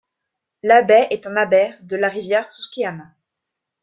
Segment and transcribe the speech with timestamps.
[0.63, 3.13] La baie est un aber de la rivière Susquehanna.